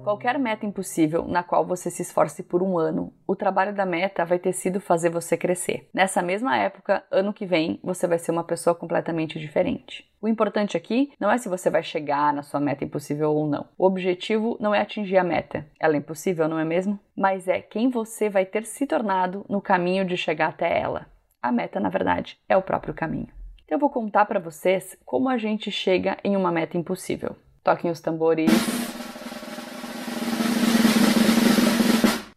Qualquer 0.05 0.37
meta 0.37 0.67
impossível 0.67 1.27
na 1.27 1.41
qual 1.41 1.65
você 1.65 1.89
se 1.89 2.03
esforce 2.03 2.43
por 2.43 2.61
um 2.61 2.77
ano, 2.77 3.11
o 3.27 3.35
trabalho 3.35 3.73
da 3.73 3.87
meta 3.87 4.23
vai 4.23 4.37
ter 4.37 4.53
sido 4.53 4.79
fazer 4.79 5.09
você 5.09 5.35
crescer. 5.35 5.89
Nessa 5.91 6.21
mesma 6.21 6.55
época, 6.55 7.03
ano 7.09 7.33
que 7.33 7.43
vem, 7.43 7.79
você 7.83 8.07
vai 8.07 8.19
ser 8.19 8.31
uma 8.31 8.43
pessoa 8.43 8.75
completamente 8.75 9.39
diferente. 9.39 10.07
O 10.21 10.27
importante 10.27 10.77
aqui 10.77 11.11
não 11.19 11.31
é 11.31 11.39
se 11.39 11.49
você 11.49 11.71
vai 11.71 11.81
chegar 11.81 12.31
na 12.31 12.43
sua 12.43 12.59
meta 12.59 12.83
impossível 12.83 13.31
ou 13.31 13.47
não. 13.47 13.67
O 13.77 13.85
objetivo 13.85 14.55
não 14.61 14.75
é 14.75 14.79
atingir 14.79 15.17
a 15.17 15.23
meta. 15.23 15.65
Ela 15.79 15.95
é 15.95 15.97
impossível, 15.97 16.47
não 16.47 16.59
é 16.59 16.63
mesmo? 16.63 16.99
Mas 17.17 17.47
é 17.47 17.59
quem 17.59 17.89
você 17.89 18.29
vai 18.29 18.45
ter 18.45 18.63
se 18.63 18.85
tornado 18.85 19.43
no 19.49 19.59
caminho 19.59 20.05
de 20.05 20.15
chegar 20.15 20.49
até 20.49 20.79
ela. 20.79 21.07
A 21.41 21.51
meta, 21.51 21.79
na 21.79 21.89
verdade, 21.89 22.37
é 22.47 22.55
o 22.55 22.61
próprio 22.61 22.93
caminho. 22.93 23.29
Então, 23.63 23.77
eu 23.77 23.79
vou 23.79 23.89
contar 23.89 24.25
para 24.25 24.39
vocês 24.39 24.95
como 25.03 25.29
a 25.29 25.37
gente 25.39 25.71
chega 25.71 26.17
em 26.23 26.37
uma 26.37 26.51
meta 26.51 26.77
impossível. 26.77 27.35
Toquem 27.63 27.89
os 27.89 27.99
tambores. 27.99 28.84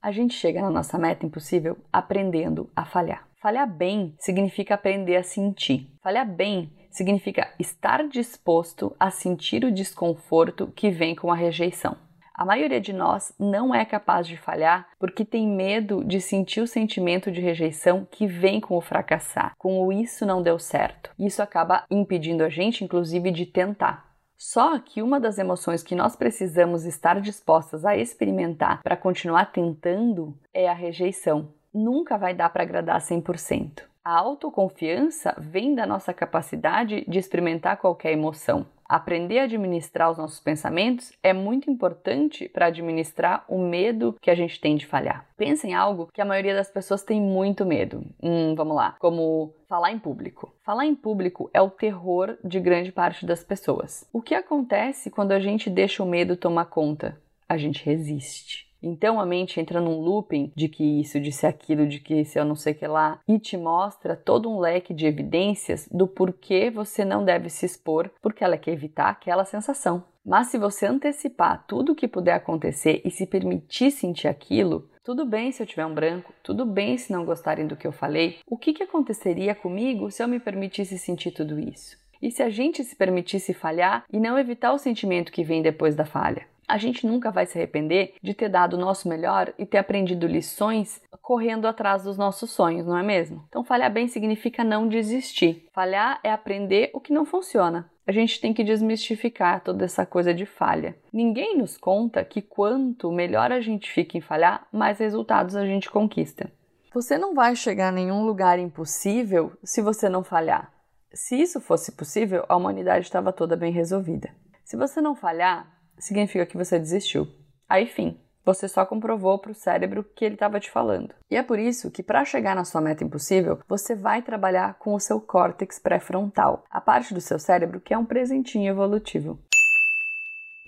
A 0.09 0.11
gente 0.11 0.33
chega 0.33 0.63
na 0.63 0.71
nossa 0.71 0.97
meta 0.97 1.27
impossível 1.27 1.77
aprendendo 1.93 2.71
a 2.75 2.83
falhar. 2.83 3.29
Falhar 3.43 3.71
bem 3.71 4.15
significa 4.19 4.73
aprender 4.73 5.17
a 5.17 5.23
sentir. 5.23 5.87
Falhar 6.03 6.27
bem 6.27 6.73
significa 6.91 7.53
estar 7.59 8.09
disposto 8.09 8.97
a 8.99 9.11
sentir 9.11 9.67
o 9.67 9.71
desconforto 9.71 10.73
que 10.75 10.89
vem 10.89 11.15
com 11.15 11.31
a 11.31 11.37
rejeição. 11.37 11.95
A 12.35 12.43
maioria 12.43 12.81
de 12.81 12.91
nós 12.91 13.35
não 13.39 13.75
é 13.75 13.85
capaz 13.85 14.27
de 14.27 14.39
falhar 14.39 14.89
porque 14.99 15.27
tem 15.27 15.47
medo 15.47 16.03
de 16.03 16.23
sentir 16.23 16.63
o 16.63 16.67
sentimento 16.67 17.31
de 17.31 17.43
rejeição 17.43 18.09
que 18.11 18.27
vem 18.27 18.63
com 18.63 18.79
o 18.79 18.81
fracassar, 18.81 19.53
com 19.59 19.79
o 19.79 19.93
isso 19.93 20.25
não 20.25 20.43
deu 20.43 20.59
certo. 20.59 21.11
Isso 21.19 21.43
acaba 21.43 21.85
impedindo 21.91 22.43
a 22.43 22.49
gente, 22.49 22.83
inclusive, 22.83 23.31
de 23.31 23.45
tentar. 23.45 24.08
Só 24.39 24.79
que 24.79 25.03
uma 25.03 25.19
das 25.19 25.37
emoções 25.37 25.83
que 25.83 25.97
nós 25.97 26.15
precisamos 26.15 26.85
estar 26.85 27.21
dispostas 27.21 27.85
a 27.85 27.97
experimentar 27.97 28.81
para 28.85 28.97
continuar 28.97 29.47
tentando 29.47 30.39
é 30.55 30.69
a 30.69 30.73
rejeição. 30.73 31.53
Nunca 31.75 32.17
vai 32.17 32.33
dar 32.33 32.49
para 32.51 32.63
agradar 32.63 33.01
100%. 33.01 33.83
A 34.05 34.17
autoconfiança 34.17 35.35
vem 35.37 35.75
da 35.75 35.85
nossa 35.85 36.15
capacidade 36.15 37.05
de 37.09 37.19
experimentar 37.19 37.79
qualquer 37.79 38.13
emoção. 38.13 38.65
Aprender 38.89 39.41
a 39.41 39.45
administrar 39.45 40.11
os 40.11 40.17
nossos 40.17 40.41
pensamentos 40.41 41.13
é 41.23 41.35
muito 41.35 41.71
importante 41.71 42.49
para 42.49 42.67
administrar 42.67 43.45
o 43.47 43.59
medo 43.59 44.17
que 44.19 44.31
a 44.31 44.35
gente 44.35 44.59
tem 44.59 44.77
de 44.77 44.87
falhar. 44.87 45.27
Pensa 45.37 45.67
em 45.67 45.75
algo 45.75 46.09
que 46.13 46.23
a 46.23 46.25
maioria 46.25 46.55
das 46.55 46.71
pessoas 46.71 47.03
tem 47.03 47.21
muito 47.21 47.67
medo. 47.67 48.03
Hum, 48.23 48.55
vamos 48.55 48.75
lá, 48.75 48.97
como 48.99 49.55
falar 49.69 49.93
em 49.93 49.99
público. 49.99 50.55
Falar 50.63 50.87
em 50.87 50.95
público 50.95 51.51
é 51.53 51.61
o 51.61 51.69
terror 51.69 52.39
de 52.43 52.59
grande 52.59 52.91
parte 52.91 53.27
das 53.27 53.45
pessoas. 53.45 54.09
O 54.11 54.23
que 54.23 54.35
acontece 54.35 55.11
quando 55.11 55.33
a 55.33 55.39
gente 55.39 55.69
deixa 55.69 56.03
o 56.03 56.07
medo 56.07 56.35
tomar 56.35 56.65
conta? 56.65 57.21
A 57.47 57.59
gente 57.59 57.85
resiste. 57.85 58.68
Então 58.83 59.21
a 59.21 59.27
mente 59.27 59.61
entra 59.61 59.81
num 59.81 60.01
looping 60.01 60.53
de 60.55 60.69
que 60.69 61.01
isso, 61.01 61.21
de 61.21 61.31
aquilo, 61.47 61.87
de 61.87 62.01
que 62.01 62.21
isso 62.21 62.39
eu 62.39 62.45
não 62.45 62.55
sei 62.55 62.75
que 62.75 62.87
lá, 62.87 63.21
e 63.27 63.39
te 63.39 63.57
mostra 63.57 64.17
todo 64.17 64.51
um 64.51 64.59
leque 64.59 64.95
de 64.95 65.07
evidências 65.07 65.89
do 65.91 66.07
porquê 66.07 66.71
você 66.71 67.05
não 67.05 67.25
deve 67.25 67.49
se 67.49 67.67
expor, 67.67 68.11
porque 68.21 68.43
ela 68.43 68.57
quer 68.57 68.73
evitar 68.73 69.09
aquela 69.09 69.45
sensação. 69.45 70.05
Mas 70.25 70.49
se 70.49 70.59
você 70.59 70.87
antecipar 70.87 71.65
tudo 71.67 71.93
o 71.93 71.95
que 71.95 72.07
puder 72.07 72.35
acontecer 72.35 73.01
e 73.05 73.11
se 73.11 73.27
permitir 73.27 73.91
sentir 73.91 74.29
aquilo, 74.29 74.89
tudo 75.03 75.25
bem 75.25 75.51
se 75.51 75.63
eu 75.63 75.67
tiver 75.67 75.87
um 75.87 75.95
branco, 75.95 76.35
tudo 76.43 76.67
bem 76.67 76.99
se 76.99 77.11
não 77.11 77.25
gostarem 77.25 77.67
do 77.67 77.77
que 77.77 77.87
eu 77.87 77.93
falei. 77.93 78.39
O 78.47 78.59
que, 78.59 78.75
que 78.75 78.83
aconteceria 78.83 79.55
comigo 79.55 80.11
se 80.11 80.23
eu 80.23 80.29
me 80.29 80.39
permitisse 80.39 80.99
sentir 80.99 81.31
tudo 81.31 81.59
isso? 81.59 81.97
E 82.21 82.31
se 82.31 82.43
a 82.43 82.51
gente 82.51 82.85
se 82.85 82.95
permitisse 82.95 83.55
falhar 83.55 84.05
e 84.13 84.21
não 84.21 84.39
evitar 84.39 84.73
o 84.73 84.79
sentimento 84.79 85.33
que 85.33 85.45
vem 85.45 85.63
depois 85.63 85.95
da 85.95 86.05
falha? 86.05 86.47
A 86.69 86.77
gente 86.77 87.07
nunca 87.07 87.31
vai 87.31 87.47
se 87.47 87.57
arrepender 87.57 88.15
de 88.23 88.35
ter 88.35 88.49
dado 88.49 88.75
o 88.75 88.79
nosso 88.79 89.09
melhor 89.09 89.53
e 89.59 89.65
ter 89.65 89.79
aprendido 89.79 90.27
lições 90.27 91.01
correndo 91.23 91.67
atrás 91.67 92.05
dos 92.05 92.17
nossos 92.17 92.51
sonhos, 92.51 92.87
não 92.87 92.97
é 92.97 93.03
mesmo? 93.03 93.45
Então, 93.49 93.65
falhar 93.65 93.93
bem 93.93 94.09
significa 94.09 94.63
não 94.63 94.89
desistir. 94.89 95.67
Falhar 95.73 96.21
é 96.23 96.31
aprender 96.31 96.91
o 96.95 97.01
que 97.01 97.13
não 97.13 97.25
funciona. 97.25 97.91
A 98.07 98.13
gente 98.13 98.41
tem 98.41 98.55
que 98.55 98.65
desmistificar 98.65 99.61
toda 99.61 99.85
essa 99.85 100.07
coisa 100.07 100.33
de 100.33 100.47
falha. 100.47 100.97
Ninguém 101.13 101.59
nos 101.59 101.77
conta 101.77 102.25
que 102.25 102.41
quanto 102.41 103.13
melhor 103.13 103.53
a 103.53 103.61
gente 103.61 103.91
fica 103.91 104.17
em 104.17 104.21
falhar, 104.23 104.67
mais 104.73 104.99
resultados 104.99 105.55
a 105.55 105.67
gente 105.67 105.91
conquista. 105.91 106.51
Você 106.95 107.19
não 107.19 107.35
vai 107.35 107.55
chegar 107.55 107.89
a 107.89 107.93
nenhum 107.93 108.25
lugar 108.25 108.59
impossível 108.59 109.53
se 109.63 109.83
você 109.83 110.09
não 110.09 110.25
falhar. 110.25 110.73
Se 111.13 111.39
isso 111.39 111.61
fosse 111.61 111.93
possível, 111.93 112.45
a 112.49 112.57
humanidade 112.57 113.05
estava 113.05 113.33
toda 113.33 113.57
bem 113.57 113.73
resolvida. 113.73 114.31
Se 114.65 114.77
você 114.77 115.01
não 115.01 115.15
falhar, 115.15 115.78
significa 115.99 116.47
que 116.47 116.57
você 116.57 116.79
desistiu. 116.79 117.29
Aí, 117.69 117.87
fim. 117.87 118.21
Você 118.45 118.67
só 118.67 118.87
comprovou 118.87 119.39
para 119.39 119.51
o 119.51 119.55
cérebro 119.55 120.03
que 120.03 120.25
ele 120.25 120.35
estava 120.35 120.59
te 120.59 120.71
falando. 120.71 121.15
E 121.31 121.37
é 121.37 121.43
por 121.43 121.59
isso 121.59 121.91
que, 121.91 122.03
para 122.03 122.25
chegar 122.25 122.57
na 122.57 122.65
sua 122.65 122.81
meta 122.81 123.05
impossível, 123.05 123.59
você 123.69 123.95
vai 123.95 124.23
trabalhar 124.23 124.79
com 124.79 124.95
o 124.95 125.01
seu 125.01 125.21
córtex 125.21 125.79
pré-frontal, 125.79 126.65
a 126.71 126.81
parte 126.81 127.13
do 127.13 127.21
seu 127.21 127.39
cérebro 127.39 127.79
que 127.79 127.93
é 127.93 127.99
um 127.99 128.07
presentinho 128.07 128.71
evolutivo 128.71 129.39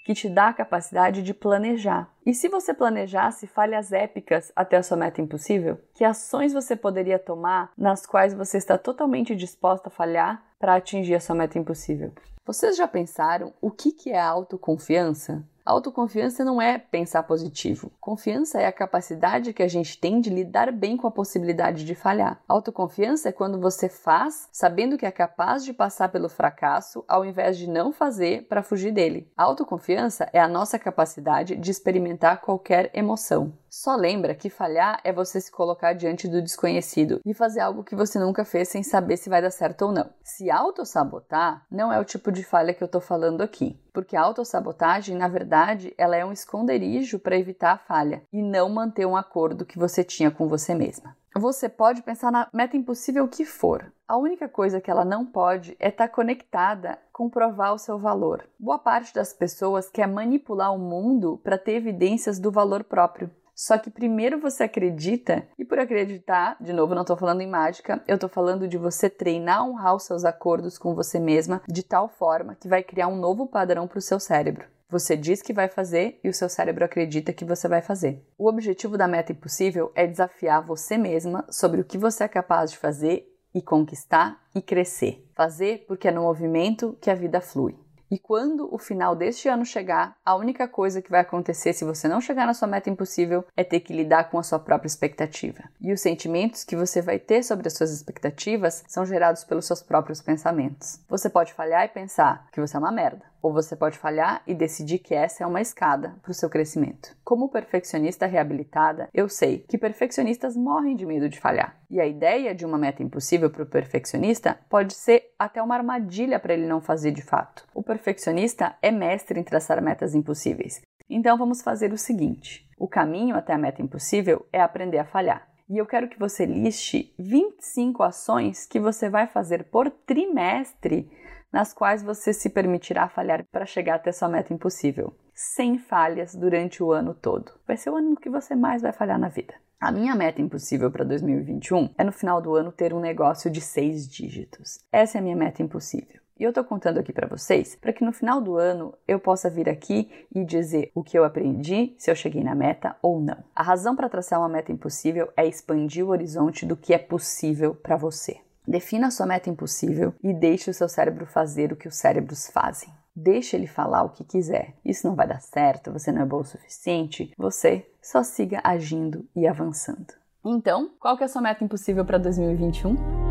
que 0.04 0.14
te 0.14 0.28
dá 0.28 0.48
a 0.48 0.52
capacidade 0.52 1.22
de 1.22 1.32
planejar. 1.32 2.10
E 2.26 2.34
se 2.34 2.48
você 2.48 2.74
planejasse 2.74 3.46
falhas 3.46 3.92
épicas 3.92 4.50
até 4.56 4.76
a 4.76 4.82
sua 4.82 4.96
meta 4.96 5.20
impossível, 5.20 5.78
que 5.94 6.04
ações 6.04 6.52
você 6.52 6.74
poderia 6.74 7.18
tomar 7.18 7.70
nas 7.78 8.06
quais 8.06 8.34
você 8.34 8.58
está 8.58 8.76
totalmente 8.76 9.36
disposta 9.36 9.88
a 9.88 9.92
falhar 9.92 10.42
para 10.60 10.76
atingir 10.76 11.14
a 11.14 11.20
sua 11.20 11.34
meta 11.34 11.58
impossível? 11.58 12.12
Vocês 12.46 12.76
já 12.76 12.86
pensaram 12.86 13.52
o 13.60 13.70
que, 13.70 13.90
que 13.90 14.10
é 14.10 14.20
autoconfiança? 14.20 15.42
Autoconfiança 15.64 16.44
não 16.44 16.60
é 16.60 16.78
pensar 16.78 17.22
positivo. 17.22 17.92
Confiança 18.00 18.60
é 18.60 18.66
a 18.66 18.72
capacidade 18.72 19.52
que 19.52 19.62
a 19.62 19.68
gente 19.68 19.98
tem 19.98 20.20
de 20.20 20.28
lidar 20.28 20.72
bem 20.72 20.96
com 20.96 21.06
a 21.06 21.12
possibilidade 21.12 21.84
de 21.84 21.94
falhar. 21.94 22.42
Autoconfiança 22.48 23.28
é 23.28 23.32
quando 23.32 23.60
você 23.60 23.88
faz 23.88 24.48
sabendo 24.50 24.98
que 24.98 25.06
é 25.06 25.12
capaz 25.12 25.64
de 25.64 25.72
passar 25.72 26.08
pelo 26.08 26.28
fracasso 26.28 27.04
ao 27.06 27.24
invés 27.24 27.56
de 27.56 27.68
não 27.68 27.92
fazer 27.92 28.48
para 28.48 28.62
fugir 28.62 28.90
dele. 28.90 29.30
autoconfiança 29.36 30.28
é 30.32 30.40
a 30.40 30.48
nossa 30.48 30.78
capacidade 30.78 31.56
de 31.56 31.70
experimentar 31.70 32.40
qualquer 32.40 32.90
emoção. 32.92 33.52
Só 33.70 33.94
lembra 33.94 34.34
que 34.34 34.50
falhar 34.50 35.00
é 35.04 35.12
você 35.12 35.40
se 35.40 35.52
colocar 35.52 35.92
diante 35.92 36.26
do 36.26 36.42
desconhecido 36.42 37.20
e 37.24 37.32
fazer 37.32 37.60
algo 37.60 37.84
que 37.84 37.94
você 37.94 38.18
nunca 38.18 38.44
fez 38.44 38.68
sem 38.68 38.82
saber 38.82 39.16
se 39.16 39.30
vai 39.30 39.40
dar 39.40 39.52
certo 39.52 39.82
ou 39.82 39.92
não. 39.92 40.10
Se 40.24 40.50
autossabotar 40.50 41.64
não 41.70 41.92
é 41.92 42.00
o 42.00 42.04
tipo 42.04 42.32
de 42.32 42.42
falha 42.42 42.74
que 42.74 42.82
eu 42.82 42.88
tô 42.88 43.00
falando 43.00 43.42
aqui, 43.42 43.80
porque 43.92 44.16
a 44.16 44.22
autossabotagem, 44.22 45.16
na 45.16 45.28
verdade, 45.28 45.94
ela 45.96 46.16
é 46.16 46.24
um 46.24 46.32
esconderijo 46.32 47.20
para 47.20 47.38
evitar 47.38 47.74
a 47.74 47.78
falha 47.78 48.24
e 48.32 48.42
não 48.42 48.68
manter 48.68 49.06
um 49.06 49.16
acordo 49.16 49.64
que 49.64 49.78
você 49.78 50.02
tinha 50.02 50.32
com 50.32 50.48
você 50.48 50.74
mesma. 50.74 51.16
Você 51.36 51.68
pode 51.68 52.02
pensar 52.02 52.32
na 52.32 52.48
meta 52.52 52.76
impossível 52.76 53.28
que 53.28 53.44
for. 53.44 53.92
A 54.08 54.16
única 54.16 54.48
coisa 54.48 54.80
que 54.80 54.90
ela 54.90 55.04
não 55.04 55.24
pode 55.24 55.76
é 55.78 55.88
estar 55.88 56.08
tá 56.08 56.12
conectada 56.12 56.98
com 57.12 57.30
provar 57.30 57.72
o 57.72 57.78
seu 57.78 57.96
valor. 58.00 58.44
Boa 58.58 58.80
parte 58.80 59.14
das 59.14 59.32
pessoas 59.32 59.88
quer 59.88 60.08
manipular 60.08 60.74
o 60.74 60.78
mundo 60.78 61.40
para 61.44 61.56
ter 61.56 61.74
evidências 61.74 62.40
do 62.40 62.50
valor 62.50 62.82
próprio. 62.82 63.30
Só 63.60 63.76
que 63.76 63.90
primeiro 63.90 64.40
você 64.40 64.62
acredita, 64.62 65.46
e 65.58 65.66
por 65.66 65.78
acreditar, 65.78 66.56
de 66.58 66.72
novo, 66.72 66.94
não 66.94 67.02
estou 67.02 67.14
falando 67.14 67.42
em 67.42 67.46
mágica, 67.46 68.02
eu 68.08 68.14
estou 68.14 68.26
falando 68.30 68.66
de 68.66 68.78
você 68.78 69.10
treinar, 69.10 69.62
honrar 69.68 69.94
os 69.94 70.04
seus 70.04 70.24
acordos 70.24 70.78
com 70.78 70.94
você 70.94 71.20
mesma 71.20 71.60
de 71.68 71.82
tal 71.82 72.08
forma 72.08 72.56
que 72.58 72.66
vai 72.66 72.82
criar 72.82 73.08
um 73.08 73.16
novo 73.16 73.46
padrão 73.46 73.86
para 73.86 73.98
o 73.98 74.00
seu 74.00 74.18
cérebro. 74.18 74.64
Você 74.88 75.14
diz 75.14 75.42
que 75.42 75.52
vai 75.52 75.68
fazer 75.68 76.18
e 76.24 76.30
o 76.30 76.32
seu 76.32 76.48
cérebro 76.48 76.86
acredita 76.86 77.34
que 77.34 77.44
você 77.44 77.68
vai 77.68 77.82
fazer. 77.82 78.24
O 78.38 78.48
objetivo 78.48 78.96
da 78.96 79.06
meta 79.06 79.32
impossível 79.32 79.92
é 79.94 80.06
desafiar 80.06 80.64
você 80.64 80.96
mesma 80.96 81.44
sobre 81.50 81.82
o 81.82 81.84
que 81.84 81.98
você 81.98 82.24
é 82.24 82.28
capaz 82.28 82.70
de 82.70 82.78
fazer 82.78 83.30
e 83.54 83.60
conquistar 83.60 84.40
e 84.54 84.62
crescer. 84.62 85.22
Fazer 85.34 85.84
porque 85.86 86.08
é 86.08 86.10
no 86.10 86.22
movimento 86.22 86.96
que 86.98 87.10
a 87.10 87.14
vida 87.14 87.42
flui. 87.42 87.76
E 88.10 88.18
quando 88.18 88.68
o 88.74 88.76
final 88.76 89.14
deste 89.14 89.48
ano 89.48 89.64
chegar, 89.64 90.16
a 90.24 90.34
única 90.34 90.66
coisa 90.66 91.00
que 91.00 91.10
vai 91.10 91.20
acontecer 91.20 91.72
se 91.72 91.84
você 91.84 92.08
não 92.08 92.20
chegar 92.20 92.44
na 92.44 92.54
sua 92.54 92.66
meta 92.66 92.90
impossível 92.90 93.44
é 93.56 93.62
ter 93.62 93.78
que 93.80 93.92
lidar 93.92 94.30
com 94.30 94.38
a 94.38 94.42
sua 94.42 94.58
própria 94.58 94.88
expectativa. 94.88 95.62
E 95.80 95.92
os 95.92 96.00
sentimentos 96.00 96.64
que 96.64 96.74
você 96.74 97.00
vai 97.00 97.20
ter 97.20 97.44
sobre 97.44 97.68
as 97.68 97.74
suas 97.74 97.92
expectativas 97.92 98.82
são 98.88 99.06
gerados 99.06 99.44
pelos 99.44 99.64
seus 99.64 99.80
próprios 99.80 100.20
pensamentos. 100.20 100.98
Você 101.08 101.30
pode 101.30 101.52
falhar 101.52 101.84
e 101.84 101.88
pensar 101.88 102.48
que 102.50 102.60
você 102.60 102.76
é 102.76 102.80
uma 102.80 102.90
merda 102.90 103.29
ou 103.42 103.52
você 103.52 103.76
pode 103.76 103.98
falhar 103.98 104.42
e 104.46 104.54
decidir 104.54 104.98
que 104.98 105.14
essa 105.14 105.44
é 105.44 105.46
uma 105.46 105.60
escada 105.60 106.16
para 106.22 106.30
o 106.30 106.34
seu 106.34 106.48
crescimento. 106.48 107.16
Como 107.24 107.48
perfeccionista 107.48 108.26
reabilitada, 108.26 109.08
eu 109.12 109.28
sei 109.28 109.64
que 109.68 109.78
perfeccionistas 109.78 110.56
morrem 110.56 110.96
de 110.96 111.06
medo 111.06 111.28
de 111.28 111.40
falhar. 111.40 111.76
E 111.90 112.00
a 112.00 112.06
ideia 112.06 112.54
de 112.54 112.64
uma 112.64 112.78
meta 112.78 113.02
impossível 113.02 113.50
para 113.50 113.62
o 113.62 113.66
perfeccionista 113.66 114.58
pode 114.68 114.94
ser 114.94 115.32
até 115.38 115.62
uma 115.62 115.76
armadilha 115.76 116.38
para 116.38 116.54
ele 116.54 116.66
não 116.66 116.80
fazer 116.80 117.10
de 117.12 117.22
fato. 117.22 117.66
O 117.74 117.82
perfeccionista 117.82 118.76
é 118.82 118.90
mestre 118.90 119.38
em 119.38 119.44
traçar 119.44 119.82
metas 119.82 120.14
impossíveis. 120.14 120.80
Então 121.08 121.36
vamos 121.36 121.60
fazer 121.60 121.92
o 121.92 121.98
seguinte: 121.98 122.68
o 122.78 122.86
caminho 122.86 123.36
até 123.36 123.52
a 123.52 123.58
meta 123.58 123.82
impossível 123.82 124.46
é 124.52 124.60
aprender 124.60 124.98
a 124.98 125.04
falhar. 125.04 125.50
E 125.68 125.78
eu 125.78 125.86
quero 125.86 126.08
que 126.08 126.18
você 126.18 126.44
liste 126.44 127.14
25 127.16 128.02
ações 128.02 128.66
que 128.66 128.80
você 128.80 129.08
vai 129.08 129.28
fazer 129.28 129.62
por 129.64 129.88
trimestre 129.88 131.08
nas 131.52 131.72
quais 131.72 132.02
você 132.02 132.32
se 132.32 132.50
permitirá 132.50 133.08
falhar 133.08 133.44
para 133.50 133.66
chegar 133.66 133.96
até 133.96 134.12
sua 134.12 134.28
meta 134.28 134.52
impossível, 134.52 135.12
sem 135.34 135.78
falhas 135.78 136.34
durante 136.34 136.82
o 136.82 136.92
ano 136.92 137.14
todo. 137.14 137.52
Vai 137.66 137.76
ser 137.76 137.90
o 137.90 137.96
ano 137.96 138.16
que 138.16 138.30
você 138.30 138.54
mais 138.54 138.82
vai 138.82 138.92
falhar 138.92 139.18
na 139.18 139.28
vida. 139.28 139.54
A 139.80 139.90
minha 139.90 140.14
meta 140.14 140.42
impossível 140.42 140.90
para 140.90 141.04
2021 141.04 141.94
é 141.96 142.04
no 142.04 142.12
final 142.12 142.42
do 142.42 142.54
ano 142.54 142.70
ter 142.70 142.92
um 142.92 143.00
negócio 143.00 143.50
de 143.50 143.62
seis 143.62 144.06
dígitos. 144.06 144.78
Essa 144.92 145.16
é 145.16 145.20
a 145.20 145.22
minha 145.22 145.36
meta 145.36 145.62
impossível. 145.62 146.20
E 146.38 146.44
eu 146.44 146.50
estou 146.50 146.64
contando 146.64 146.98
aqui 146.98 147.12
para 147.12 147.26
vocês 147.26 147.76
para 147.76 147.92
que 147.92 148.04
no 148.04 148.12
final 148.12 148.40
do 148.40 148.56
ano 148.56 148.94
eu 149.06 149.18
possa 149.18 149.48
vir 149.48 149.68
aqui 149.68 150.10
e 150.34 150.44
dizer 150.44 150.90
o 150.94 151.02
que 151.02 151.18
eu 151.18 151.24
aprendi, 151.24 151.94
se 151.98 152.10
eu 152.10 152.14
cheguei 152.14 152.42
na 152.42 152.54
meta 152.54 152.96
ou 153.02 153.20
não. 153.20 153.36
A 153.54 153.62
razão 153.62 153.94
para 153.94 154.08
traçar 154.08 154.38
uma 154.38 154.48
meta 154.48 154.72
impossível 154.72 155.30
é 155.36 155.46
expandir 155.46 156.04
o 156.04 156.08
horizonte 156.08 156.64
do 156.64 156.76
que 156.76 156.94
é 156.94 156.98
possível 156.98 157.74
para 157.74 157.96
você. 157.96 158.38
Defina 158.66 159.08
a 159.08 159.10
sua 159.10 159.26
meta 159.26 159.50
impossível 159.50 160.14
e 160.22 160.32
deixe 160.32 160.70
o 160.70 160.74
seu 160.74 160.88
cérebro 160.88 161.26
fazer 161.26 161.72
o 161.72 161.76
que 161.76 161.88
os 161.88 161.96
cérebros 161.96 162.48
fazem. 162.48 162.88
Deixe 163.14 163.56
ele 163.56 163.66
falar 163.66 164.04
o 164.04 164.10
que 164.10 164.24
quiser. 164.24 164.74
Isso 164.84 165.06
não 165.06 165.14
vai 165.14 165.26
dar 165.26 165.40
certo, 165.40 165.92
você 165.92 166.12
não 166.12 166.22
é 166.22 166.26
bom 166.26 166.40
o 166.40 166.44
suficiente. 166.44 167.32
Você 167.36 167.86
só 168.00 168.22
siga 168.22 168.60
agindo 168.62 169.26
e 169.34 169.46
avançando. 169.46 170.14
Então, 170.44 170.90
qual 170.98 171.16
que 171.16 171.22
é 171.22 171.26
a 171.26 171.28
sua 171.28 171.42
meta 171.42 171.64
impossível 171.64 172.04
para 172.04 172.18
2021? 172.18 173.29